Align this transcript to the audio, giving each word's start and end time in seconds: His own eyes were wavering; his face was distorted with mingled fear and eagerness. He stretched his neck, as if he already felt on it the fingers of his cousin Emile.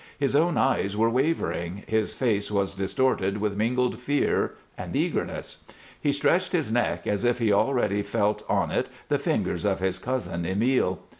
His 0.17 0.35
own 0.35 0.57
eyes 0.57 0.97
were 0.97 1.11
wavering; 1.11 1.83
his 1.85 2.11
face 2.11 2.49
was 2.49 2.73
distorted 2.73 3.37
with 3.37 3.55
mingled 3.55 3.99
fear 3.99 4.55
and 4.75 4.95
eagerness. 4.95 5.63
He 6.01 6.11
stretched 6.11 6.53
his 6.53 6.71
neck, 6.71 7.05
as 7.05 7.23
if 7.23 7.37
he 7.37 7.53
already 7.53 8.01
felt 8.01 8.41
on 8.49 8.71
it 8.71 8.89
the 9.09 9.19
fingers 9.19 9.63
of 9.63 9.79
his 9.79 9.99
cousin 9.99 10.43
Emile. 10.43 11.03